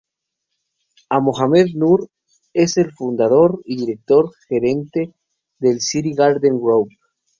A 1.11 1.19
Mohamed 1.19 1.75
Nur 1.75 2.07
es 2.53 2.77
el 2.77 2.91
fundador 2.91 3.61
y 3.65 3.77
director 3.77 4.31
gerente 4.49 5.13
del 5.59 5.79
City 5.79 6.15
Garden 6.15 6.59
Group. 6.59 6.89